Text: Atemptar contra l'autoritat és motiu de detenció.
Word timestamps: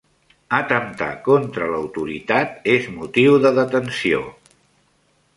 Atemptar 0.59 1.09
contra 1.27 1.67
l'autoritat 1.73 2.65
és 2.77 2.87
motiu 2.95 3.35
de 3.43 3.51
detenció. 3.61 4.23